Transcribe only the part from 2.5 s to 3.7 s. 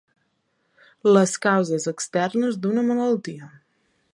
d'una malaltia.